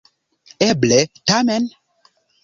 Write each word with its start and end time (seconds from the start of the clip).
Eble, 0.67 0.97
tamen? 1.31 1.69